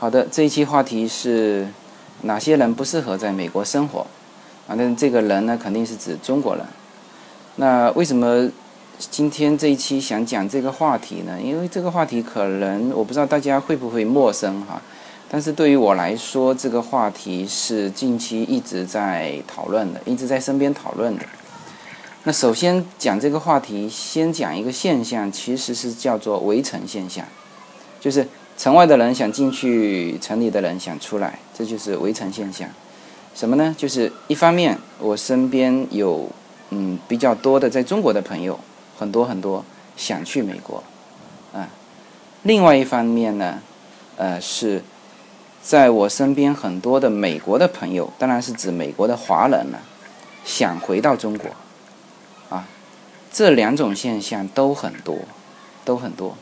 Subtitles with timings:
[0.00, 1.68] 好的，这一期话题是
[2.22, 4.00] 哪些人不适合在美国生活？
[4.66, 6.64] 啊，那这个人呢，肯定是指中国人。
[7.56, 8.48] 那为什么
[8.98, 11.38] 今天这一期想讲这个话题呢？
[11.38, 14.80] 因为这个话题可能我不知道大家会不会陌生哈，
[15.28, 21.26] 但是对于我来说，这个话题是近期一直在讨论的，一直在身边讨论的。
[22.24, 27.22] 那首先讲这个话题，先讲一个现象，其实是叫做围城现象，
[28.00, 28.26] 就是。
[28.60, 32.68] 城外的人想进去，城里的人想出来，这就是围城现象。
[33.34, 33.74] 什么呢？
[33.78, 36.28] 就是一方面，我身边有
[36.68, 38.60] 嗯比较多的在中国的朋友，
[38.98, 39.64] 很多很多
[39.96, 40.84] 想去美国，
[41.54, 41.70] 啊。
[42.42, 43.60] 另外一方面呢，
[44.18, 44.82] 呃，是
[45.62, 49.80] 在我身边很多的美国的朋友，当然是指美国的华人了，
[50.44, 51.48] 想回到中国，
[52.50, 52.68] 啊，
[53.32, 55.16] 这两种现象都很多，
[55.82, 56.36] 都很多。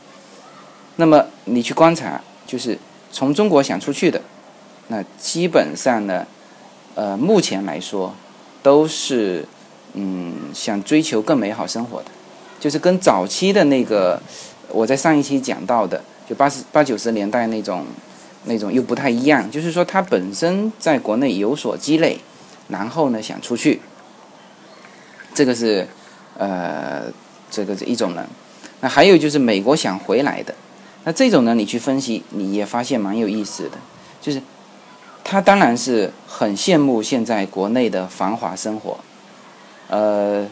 [0.99, 2.77] 那么你去观察，就是
[3.09, 4.21] 从中国想出去的，
[4.89, 6.27] 那基本上呢，
[6.93, 8.13] 呃，目前来说，
[8.61, 9.45] 都是
[9.93, 12.11] 嗯想追求更美好生活的，
[12.59, 14.21] 就是跟早期的那个
[14.67, 17.85] 我在上一期讲到的，就八十八九十年代那种
[18.43, 22.19] 那种又不太一样，就是说他本身在国内有所积累，
[22.67, 23.79] 然后呢想出去，
[25.33, 25.87] 这个是
[26.37, 27.03] 呃
[27.49, 28.27] 这个是一种人，
[28.81, 30.53] 那还有就是美国想回来的。
[31.05, 33.77] 那这种呢，你去分析，你也发现蛮有意思的，
[34.21, 34.41] 就是
[35.23, 38.97] 他当然是很羡慕现在国内的繁华生活，
[39.87, 40.45] 呃，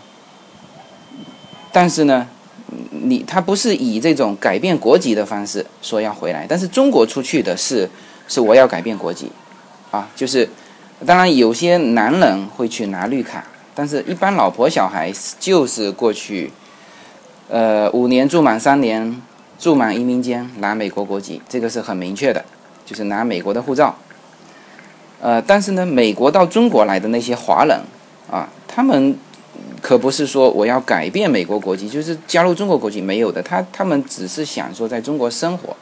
[1.71, 2.27] 但是呢，
[2.91, 7.89] 你他不是以这种改变国籍的方式说要回来，但是中国出去的是
[8.29, 9.29] 是我要改变国籍，
[9.91, 10.49] 啊，就是
[11.05, 13.43] 当然有些男人会去拿绿卡，
[13.75, 16.51] 但是一般老婆小孩就是过去，
[17.49, 19.21] 呃，五年住满三年。
[19.57, 22.43] 住满移民间拿美国国籍，这个是很明确的，
[22.85, 23.95] 就是拿美国的护照。
[25.19, 27.81] 呃，但是呢，美国到中国来的那些华人
[28.29, 29.17] 啊，他们
[29.81, 35.75] 可不是说我要改变美国国籍，就是加入中国国籍没有的，他他们只是想说在中国生活。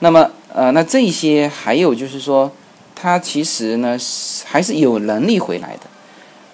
[0.00, 2.52] 那么，呃，那这些还有就是说，
[2.94, 3.96] 他其实呢
[4.44, 5.80] 还是有能力回来的。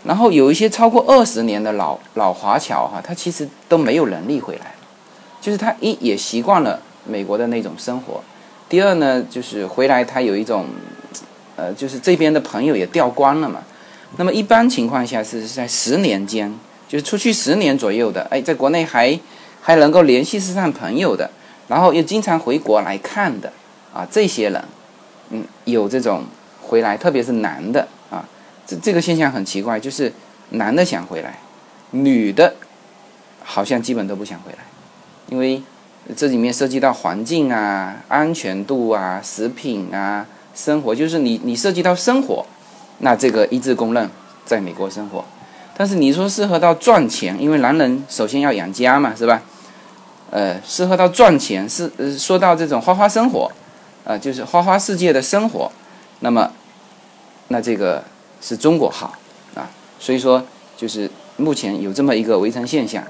[0.05, 4.75] 然后有一些超过二十年的老老华侨哈，他其实都没有能力回来。
[5.47, 8.21] 就是他一也习惯了美国的那种生活，
[8.69, 10.67] 第二呢，就是回来他有一种，
[11.55, 13.62] 呃，就是这边的朋友也掉光了嘛。
[14.17, 16.53] 那么一般情况下是在十年间，
[16.89, 19.17] 就是出去十年左右的，哎，在国内还
[19.62, 21.31] 还能够联系上朋友的，
[21.69, 23.53] 然后又经常回国来看的
[23.95, 24.65] 啊，这些人，
[25.31, 26.25] 嗯，有这种
[26.61, 28.28] 回来，特别是男的啊，
[28.67, 30.13] 这这个现象很奇怪，就是
[30.51, 31.39] 男的想回来，
[31.93, 32.53] 女的
[33.45, 34.59] 好像基本都不想回来。
[35.28, 35.62] 因为
[36.16, 42.47] 这里面涉及到环境啊、安全度啊、食品啊、生活，就是你你涉及到生活，
[42.98, 44.09] 那这个一致公认
[44.44, 45.25] 在美国生活。
[45.76, 49.42] 但是你说适合到赚钱，因为男人首先要养家嘛，是吧？
[50.31, 53.50] 呃，适合到赚钱是说到这种花花生活，
[54.04, 55.70] 呃，就是花花世界的生活，
[56.20, 56.50] 那么
[57.48, 58.03] 那这个
[58.41, 59.15] 是中国好
[59.54, 59.69] 啊。
[59.98, 60.44] 所以说，
[60.76, 63.03] 就是目前有这么一个围城现象。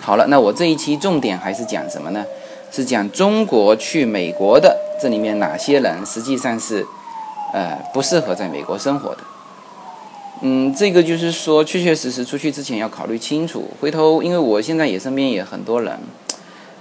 [0.00, 2.24] 好了，那我这一期重点还是讲什么呢？
[2.70, 6.84] 是讲中国去美国的这里面哪些人实际上是，
[7.52, 9.18] 呃，不适合在美国生活的。
[10.42, 13.70] 嗯，这个就是说，确确实实出去之前要考虑清楚。
[13.80, 15.98] 回头，因为我现在也身边也很多人，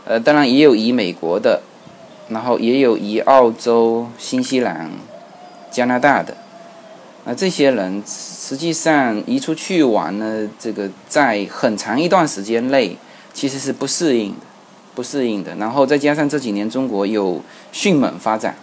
[0.05, 1.61] 呃，当然也有移美国的，
[2.29, 4.91] 然后也有移澳洲、新西兰、
[5.71, 6.35] 加拿大的。
[7.25, 12.97] 那这些人实际上移出去玩呢，这个在很长一段时间内。
[13.36, 14.46] 其实是不适应的，
[14.96, 15.53] 不适应的。
[15.56, 17.41] 然后再加上这几年中国有
[17.74, 18.56] 迅猛发展，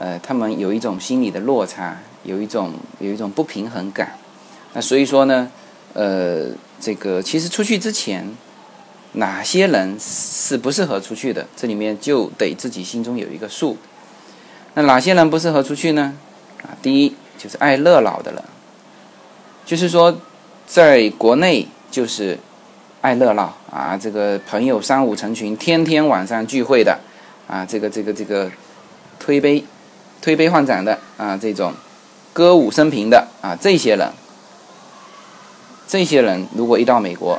[0.00, 4.18] 呃，他们有一种心理的落差，有一种有一种不平衡感。
[4.72, 5.48] 那所以说呢，
[5.92, 6.48] 呃，
[6.80, 8.28] 这个其实出去之前，
[9.12, 11.46] 哪些人是不适合出去的？
[11.56, 13.76] 这里面就得自己心中有一个数。
[14.74, 16.16] 那哪些人不适合出去呢？
[16.62, 18.42] 啊，第一就是爱热闹的人，
[19.64, 20.16] 就是说
[20.66, 22.38] 在国内就是。
[23.02, 27.00] 爱热闹啊，这个朋友三五成群，天天晚上聚会的，
[27.48, 28.48] 啊，这个这个这个
[29.18, 29.64] 推杯
[30.20, 31.72] 推杯换盏的啊，这种
[32.32, 34.08] 歌舞升平的啊，这些人，
[35.88, 37.36] 这些人如果一到美国，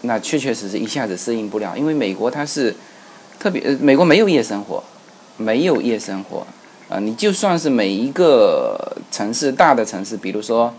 [0.00, 2.74] 那确确实实一下子适应不了，因为美国它是
[3.38, 4.82] 特别，美国没有夜生活，
[5.36, 6.46] 没有夜生活
[6.88, 10.74] 啊，你就算是每一个城市大的城市，比如说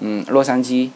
[0.00, 0.90] 嗯，洛杉矶。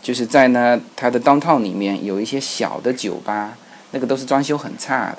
[0.00, 3.58] 就是在呢，它的 downtown 里面有一些小的酒吧，
[3.90, 5.18] 那个都是装修很差的。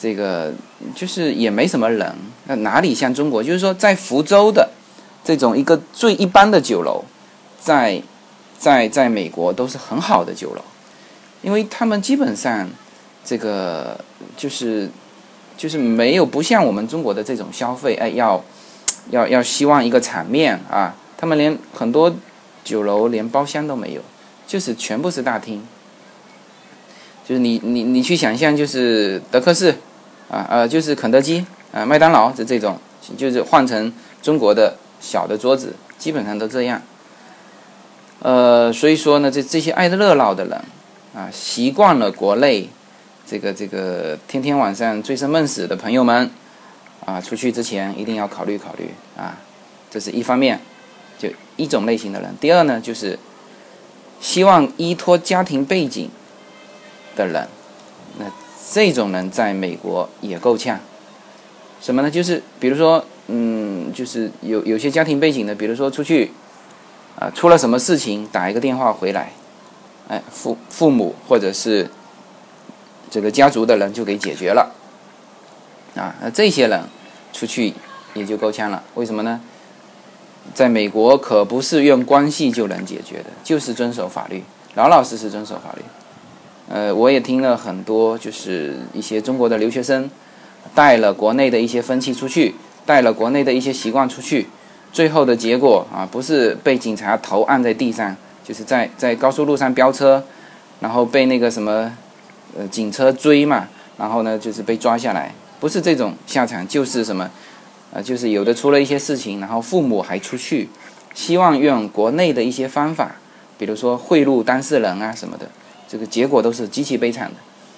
[0.00, 0.52] 这个
[0.94, 2.12] 就是也没什么人，
[2.46, 3.44] 那哪里像中国？
[3.44, 4.70] 就是说，在福州的
[5.22, 7.04] 这种一个最一般的酒楼，
[7.60, 8.02] 在
[8.58, 10.62] 在在美国都是很好的酒楼，
[11.42, 12.68] 因为他们基本上
[13.24, 14.00] 这个
[14.36, 14.90] 就是
[15.56, 18.42] 就是没有不像我们中国的这种消费，哎，要
[19.10, 22.14] 要要希望一个场面啊，他们连很多
[22.64, 24.00] 酒楼连包厢都没有，
[24.46, 25.62] 就是全部是大厅。
[27.24, 29.76] 就是你你你去想象，就是德克士，
[30.28, 32.76] 啊呃，就是肯德基啊，麦当劳这这种，
[33.16, 36.82] 就是换成中国的小的桌子，基本上都这样。
[38.18, 40.60] 呃，所以说呢，这这些爱热闹的人，
[41.14, 42.68] 啊，习惯了国内
[43.26, 46.30] 这个这个天天晚上醉生梦死的朋友们，
[47.04, 49.38] 啊，出去之前一定要考虑考虑啊，
[49.90, 50.60] 这是一方面，
[51.18, 52.34] 就一种类型的人。
[52.40, 53.18] 第二呢，就是
[54.20, 56.10] 希望依托家庭背景。
[57.14, 57.46] 的人，
[58.18, 58.24] 那
[58.72, 60.80] 这种人在美国也够呛。
[61.78, 62.10] 什么呢？
[62.10, 66.30] 就是比如说，嗯，就是有有些家庭背景的，比如说出去，
[67.18, 69.32] 啊，出了什么事情，打一个电话回来，
[70.08, 71.90] 哎，父父母或者是
[73.12, 74.72] 这个家族的人就给解决了。
[75.94, 76.80] 啊，那这些人
[77.34, 77.74] 出去
[78.14, 78.82] 也就够呛了。
[78.94, 79.38] 为什么呢？
[80.54, 84.42] 在美国可不是用关系就能解决的，就是遵守法律，
[84.76, 85.82] 老老实实遵守法律。
[86.70, 90.10] 呃，我也听了很多，就是一些中国的留学生
[90.74, 92.54] 带了国内的一些风气出去，
[92.86, 94.48] 带了国内的一些习惯出去，
[94.90, 100.24] 最后的结果啊，不是被警察头按在地上，就是在在高速路上飙车，
[100.80, 101.92] 然后被那个什么
[102.56, 103.68] 呃警车追嘛，
[103.98, 107.30] 然后呢就是被抓下来，不是这种下场，就是什么
[107.92, 110.68] 呃，就是有的出了一些事情，然后父母还出去，
[111.14, 113.16] 希望用国内的一些方法，
[113.58, 115.48] 比如说贿赂当事人啊什么的。
[115.88, 117.34] 这个结果都是极其悲惨的，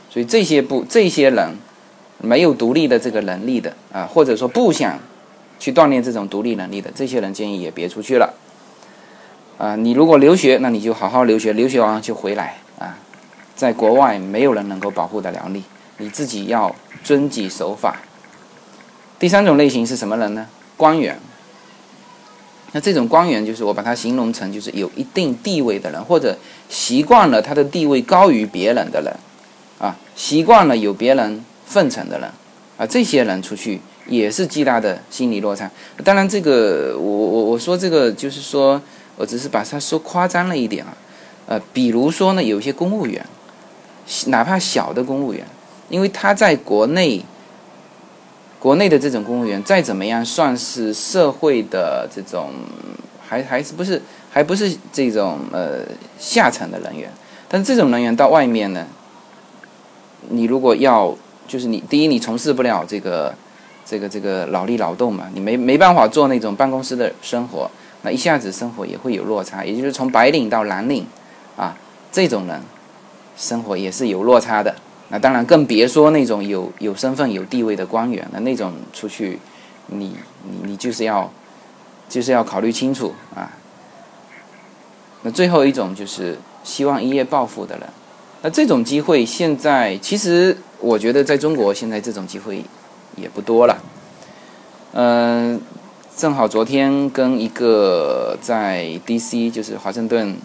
[0.08, 1.56] 所以这些不这些人
[2.18, 4.96] 没有独立的这个能力的啊，或者说不想
[5.58, 8.34] 去锻炼这种独立能力的，这些人建议也别出去了
[9.58, 9.74] 啊。
[9.74, 12.58] 你如果留学，那你就好好留学，留学完就回来。
[13.56, 15.62] 在国外没有人能够保护得了你，
[15.98, 17.96] 你自己要遵纪守法。
[19.18, 20.46] 第三种类型是什么人呢？
[20.76, 21.18] 官员。
[22.72, 26.36] 那这种官员就是我把它形容成就是有一定地位的人，或者
[26.68, 29.16] 习惯了他的地位高于别人的人，
[29.78, 32.28] 啊，习惯了有别人奉承的人，
[32.76, 35.70] 啊，这些人出去也是极大的心理落差。
[36.02, 38.82] 当然，这个我我我说这个就是说
[39.14, 40.96] 我只是把它说夸张了一点啊，
[41.46, 43.24] 呃，比如说呢，有些公务员，
[44.26, 45.44] 哪怕小的公务员，
[45.88, 47.24] 因为他在国内。
[48.60, 52.48] 国内的这种公务员再怎么样，算是社会的这种，
[53.20, 55.80] 还还是不是还不是这种呃
[56.18, 57.10] 下层的人员。
[57.46, 58.86] 但是这种人员到外面呢，
[60.30, 61.14] 你如果要
[61.46, 63.34] 就是你第一你从事不了这个
[63.84, 67.70] 这个这个劳力劳动嘛，你没没办法做那种办公室的生活，
[68.00, 69.62] 那一下子生活也会有落差。
[69.62, 71.06] 也就是从白领到蓝领
[71.54, 71.76] 啊，
[72.10, 72.58] 这种人
[73.36, 74.74] 生活也是有落差的。
[75.10, 78.40] 那当然，更别说那种有有身份、有地位的官员了。
[78.40, 79.38] 那种出去，
[79.88, 80.16] 你
[80.48, 81.30] 你你就是要，
[82.08, 83.50] 就是要考虑清楚啊。
[85.22, 87.88] 那最后一种就是希望一夜暴富的人。
[88.42, 92.64] 那这种机会现在其实我觉得在中国现在这种机会
[93.16, 93.78] 也不多了。
[94.92, 95.60] 嗯，
[96.16, 99.50] 正好昨天跟一个在 D.C.
[99.50, 100.36] 就是华盛顿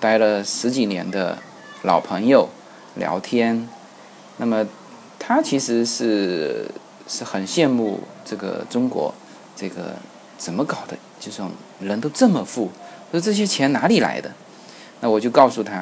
[0.00, 1.38] 待了十几年的
[1.82, 2.48] 老朋友
[2.96, 3.68] 聊天。
[4.38, 4.66] 那么，
[5.18, 6.70] 他其实是
[7.06, 9.12] 是很羡慕这个中国，
[9.56, 9.96] 这个
[10.36, 10.96] 怎么搞的？
[11.20, 12.70] 就说人都这么富，
[13.10, 14.30] 说这些钱哪里来的？
[15.00, 15.74] 那我就告诉他，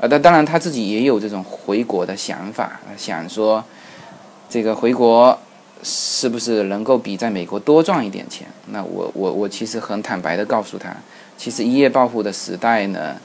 [0.00, 3.62] 啊，但当然他自己也有这种回国的想法，想说
[4.48, 5.38] 这个回国
[5.82, 8.46] 是不是能够比在美国多赚一点钱？
[8.66, 10.94] 那我我我其实很坦白的告诉他，
[11.36, 13.16] 其实一夜暴富的时代呢，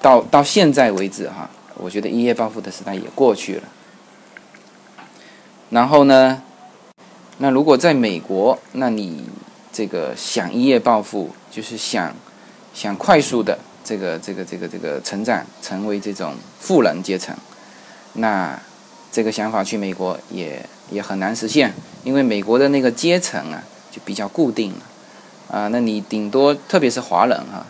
[0.00, 3.62] 到到现在为止哈，我觉得一夜暴富的时代也过去了。
[5.70, 6.42] 然后呢？
[7.42, 9.24] 那如果在美国，那你
[9.72, 12.14] 这个想一夜暴富，就是想
[12.74, 17.34] 想快速的这个这个这个这个成长，成为这种富人阶层，
[18.12, 18.60] 那
[19.10, 21.72] 这个想法去美国也也很难实现，
[22.04, 24.80] 因为美国的那个阶层啊就比较固定了
[25.50, 25.68] 啊。
[25.68, 27.64] 那你顶多特别是华人哈，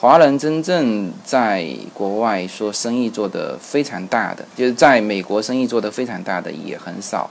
[0.00, 7.30] 华人真正在国外说生意做得非常大的，就是在美国生意做得非常大的也很少。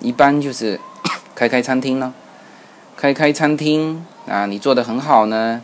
[0.00, 0.80] 一般就是
[1.34, 2.14] 开开餐厅了，
[2.96, 5.60] 开开餐厅啊，你做得很好呢，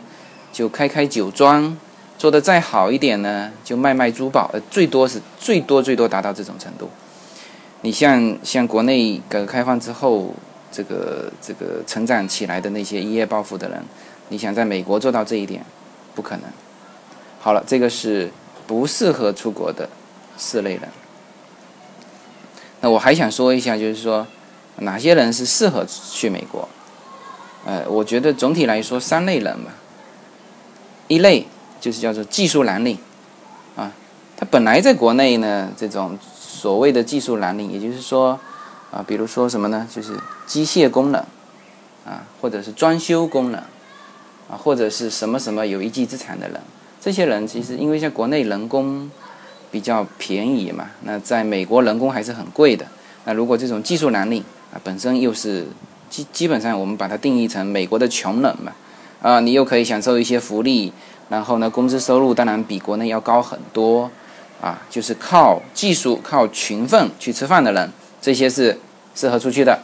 [0.53, 1.75] 就开开酒庄，
[2.17, 6.89] 做得再好一点呢，就卖卖珠宝，呃，最多是最多最多达到这种程度。
[7.81, 10.35] 你像像国内改革开放之后，
[10.71, 13.81] 这个这个成长起来的那些一夜暴富的人，
[14.27, 15.65] 你想在美国做到这一点，
[16.19, 16.43] 不可能。
[17.39, 18.29] 好了，这个是
[18.67, 19.87] 不适合出国的
[20.35, 20.81] 四类人。
[22.81, 24.27] 那我还想说一下，就是说
[24.79, 26.67] 哪些人是适合去美国？
[27.65, 29.71] 呃，我觉得总体来说三类人吧。
[31.07, 31.47] 一类
[31.79, 32.97] 就是叫做技术蓝领，
[33.77, 33.93] 啊，
[34.35, 38.37] 他本来在国内呢，这种所谓的技术蓝领，也就是说，
[38.91, 39.87] 啊，比如说什么呢？
[39.89, 41.23] 就是机械工人，
[42.05, 43.63] 啊，或者是装修工人，
[44.49, 46.59] 啊，或者是什么什么有一技之长的人。
[46.99, 49.09] 这些人其实因为在国内人工
[49.71, 52.85] 比较便宜嘛，那在美国人工还是很贵的。
[53.25, 55.67] 那如果这种技术蓝领啊，本身又是
[56.09, 58.73] 基基本上我们把它定义成美国的穷人嘛。
[59.21, 60.93] 啊，你又可以享受一些福利，
[61.27, 64.09] 然后呢，工资收入当然比国内要高很多，
[64.61, 67.91] 啊，就是靠技术、靠勤奋去吃饭的人，
[68.21, 68.79] 这些是
[69.13, 69.79] 适合出去的。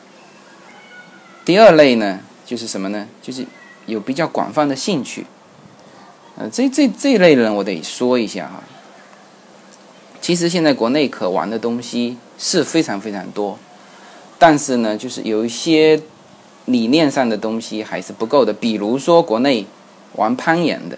[1.44, 3.06] 第二类呢，就是什么呢？
[3.22, 3.46] 就是
[3.86, 5.26] 有比较广泛的兴趣，
[6.38, 8.64] 呃，这这这类人我得说一下哈。
[10.22, 13.58] 其实现在国内可玩的东西是非常非常多，
[14.38, 16.02] 但是呢，就是有一些。
[16.68, 19.64] 理念上的东西还是不够的，比如说国内
[20.14, 20.98] 玩攀岩的，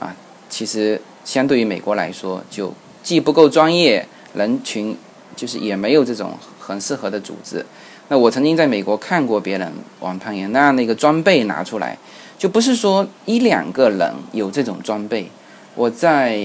[0.00, 0.12] 啊，
[0.50, 4.04] 其实相对于美国来说，就既不够专业，
[4.34, 4.96] 人群
[5.36, 7.64] 就是也没有这种很适合的组织。
[8.12, 11.96] 那我曾经在美国看过别人玩攀岩，那那个装备拿出来，
[12.36, 15.30] 就不是说一两个人有这种装备。
[15.74, 16.38] 我在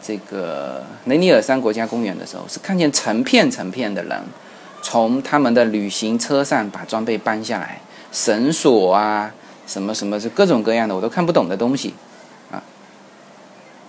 [0.00, 4.22] 这个雷尼尔山国家公园的时候，是看见成片成片的人。
[4.82, 7.80] 从他们的旅行车上把装备搬下来，
[8.12, 9.34] 绳索啊，
[9.66, 11.92] 什么什么是各种各样的我都看不懂的东西，
[12.52, 12.62] 啊，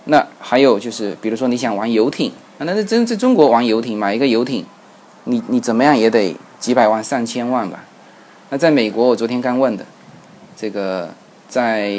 [0.06, 4.66] 那还有就是，比如说你想玩游艇，那那真在中国玩游艇，买一个游艇，
[5.22, 7.84] 你你怎么样也得几百万上千万吧？
[8.50, 9.84] 那在美国，我昨天刚问的，
[10.56, 11.10] 这个
[11.48, 11.90] 在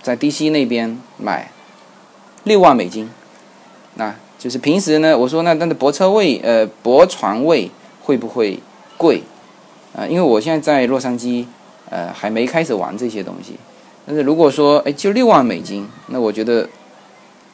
[0.00, 1.52] 在 DC 那边买
[2.44, 3.10] 六万美金，
[3.96, 4.14] 那。
[4.38, 7.70] 就是平时呢，我说那那的泊车位，呃，泊船位
[8.02, 8.60] 会不会
[8.98, 9.22] 贵？
[9.96, 11.46] 啊，因为我现在在洛杉矶，
[11.88, 13.56] 呃，还没开始玩这些东西。
[14.06, 16.68] 但是如果说，哎，就六万美金，那我觉得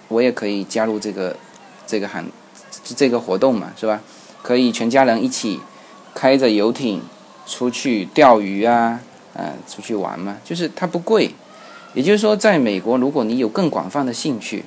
[0.09, 1.37] 我也可以加入这个
[1.87, 2.27] 这个行
[2.85, 4.01] 这个活动嘛，是吧？
[4.43, 5.61] 可以全家人一起
[6.15, 7.01] 开着游艇
[7.47, 9.01] 出去钓鱼啊，
[9.35, 11.31] 呃，出去玩嘛，就是它不贵。
[11.95, 14.65] 也就是说，在美国，如果你有更广泛的兴趣。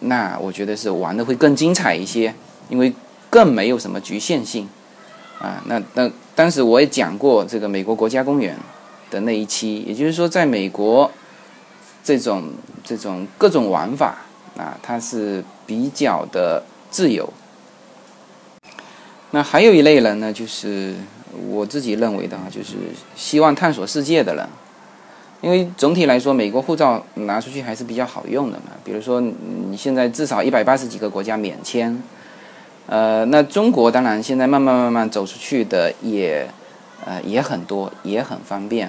[0.00, 2.34] 那我觉得是玩的会更精彩一些，
[2.68, 2.92] 因为
[3.30, 4.68] 更没有什么局限性，
[5.38, 8.58] 啊，那那当时我也讲过这个美国国家公园
[9.08, 11.10] 的那一期，也就是说，在美国
[12.02, 12.50] 这种
[12.82, 14.18] 这种各种玩法
[14.58, 17.32] 啊，它是比较的自由。
[19.34, 20.94] 那还有一类人呢，就是
[21.48, 22.76] 我自己认为的啊，就是
[23.16, 24.48] 希望探索世界的人。
[25.40, 28.66] 因为总体来说，美国护照拿出去还是比较好用的嘛。
[28.84, 32.00] 比如说，你现在至少一百八十几个国家免签，
[32.86, 36.48] 呃，那中国当然现在慢慢慢慢走出去的也，
[37.04, 38.88] 呃，也很多，也很方便。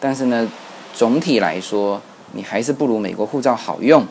[0.00, 0.50] 但是呢，
[0.92, 2.02] 总体来说，
[2.32, 4.04] 你还是不如美国护照好用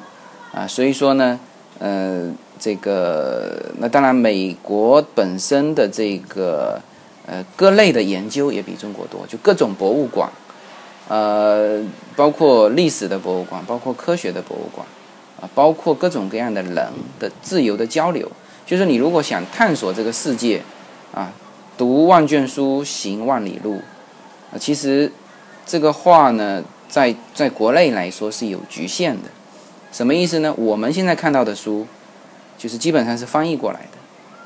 [0.54, 0.66] 啊。
[0.66, 1.38] 所以说呢，
[1.80, 2.32] 呃，
[2.66, 6.82] 这个那当然，美国本身的这个
[7.28, 10.28] 呃各类的研究也比中国多，就各种博物馆。
[11.08, 11.80] 呃，
[12.16, 14.84] 包括历史的博物馆，包括科学的博物馆，
[15.40, 16.88] 啊，包括各种各样的人
[17.20, 18.28] 的自由的交流。
[18.66, 20.60] 就是你如果想探索这个世界，
[21.14, 21.32] 啊，
[21.78, 23.76] 读万卷书，行万里路，
[24.52, 25.12] 啊，其实
[25.68, 29.30] 这个话呢，在在国内来说是有局限的。
[29.92, 30.52] 什么意思呢？
[30.58, 31.86] 我们现在看到的书，
[32.58, 33.98] 就是基本上是翻译过来的，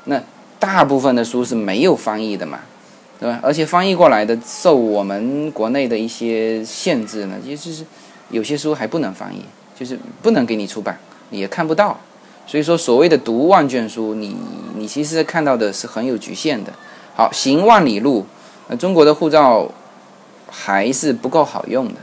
[0.04, 0.22] 那
[0.58, 2.60] 大部分的书是没有翻译的嘛。
[3.20, 3.38] 对吧？
[3.42, 7.84] 而且翻译过来的受我们国内的一些限制呢，也就是
[8.30, 9.44] 有些书还不能翻译，
[9.78, 10.98] 就是不能给你出版，
[11.28, 12.00] 你也看不到。
[12.46, 14.34] 所以说，所谓的读万卷书，你
[14.74, 16.72] 你其实看到的是很有局限的。
[17.14, 18.24] 好，行万里路，
[18.68, 19.70] 那中国的护照
[20.50, 21.96] 还是不够好用的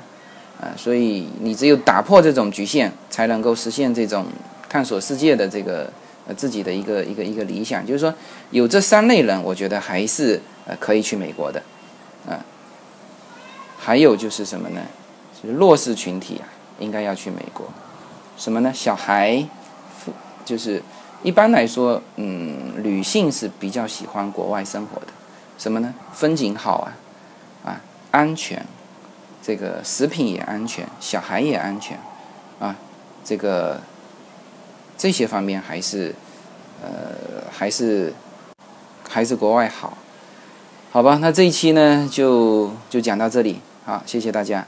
[0.62, 4.24] 啊，所以你只有打破这种局限，才能够实现这种
[4.70, 5.92] 探索世界的这个
[6.28, 7.86] 呃自己的一个一个一个理想。
[7.86, 8.14] 就是说，
[8.52, 10.42] 有这三类人，我觉得还是。
[10.70, 11.64] 呃，可以去美国的，
[12.28, 12.44] 啊，
[13.80, 14.82] 还有就是什么呢？
[15.42, 16.44] 就是弱势群体啊，
[16.78, 17.66] 应该要去美国。
[18.38, 18.70] 什么呢？
[18.74, 19.48] 小孩，
[20.44, 20.84] 就是
[21.24, 25.08] 一般来说，嗯，女性是比较喜欢国外生活的。
[25.58, 25.94] 什么呢？
[26.12, 26.92] 风景好啊，
[27.64, 27.82] 啊，
[28.12, 28.66] 安全，
[29.42, 31.98] 这个食品也安全，小孩也安全，
[32.60, 32.76] 啊，
[33.24, 33.80] 这个
[34.98, 36.14] 这些方面还是，
[36.82, 38.14] 呃，还是。
[39.10, 39.98] 还是国外好？
[40.92, 44.68] 好吧，那这一期呢就就讲到这里，好，谢谢大家。